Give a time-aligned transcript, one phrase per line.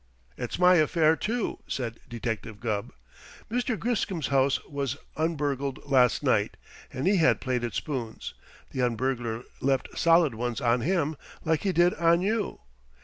[0.35, 2.91] "It's my affair too," said Detective Gubb.
[3.51, 3.77] "Mr.
[3.77, 6.57] Griscom's house was un burgled last night,
[6.91, 8.33] and he had plated spoons.
[8.71, 12.61] The un burglar left solid ones on him, like he did on you.